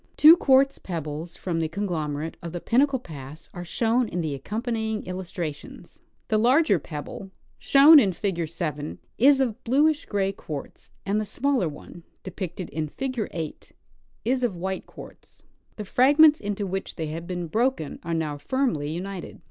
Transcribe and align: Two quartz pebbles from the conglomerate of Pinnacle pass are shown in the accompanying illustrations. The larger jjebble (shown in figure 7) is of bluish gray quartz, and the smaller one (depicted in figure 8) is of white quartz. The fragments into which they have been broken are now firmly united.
Two 0.17 0.35
quartz 0.35 0.79
pebbles 0.79 1.37
from 1.37 1.59
the 1.59 1.67
conglomerate 1.67 2.35
of 2.41 2.53
Pinnacle 2.65 2.97
pass 2.97 3.51
are 3.53 3.63
shown 3.63 4.07
in 4.07 4.21
the 4.21 4.33
accompanying 4.33 5.05
illustrations. 5.05 6.01
The 6.27 6.39
larger 6.39 6.79
jjebble 6.79 7.29
(shown 7.59 7.99
in 7.99 8.11
figure 8.11 8.47
7) 8.47 8.97
is 9.19 9.39
of 9.39 9.63
bluish 9.63 10.07
gray 10.07 10.31
quartz, 10.31 10.89
and 11.05 11.21
the 11.21 11.23
smaller 11.23 11.69
one 11.69 12.01
(depicted 12.23 12.71
in 12.71 12.87
figure 12.87 13.27
8) 13.29 13.73
is 14.25 14.41
of 14.43 14.55
white 14.57 14.87
quartz. 14.87 15.43
The 15.75 15.85
fragments 15.85 16.39
into 16.39 16.65
which 16.65 16.95
they 16.95 17.05
have 17.09 17.27
been 17.27 17.45
broken 17.45 17.99
are 18.01 18.15
now 18.15 18.39
firmly 18.39 18.89
united. 18.89 19.39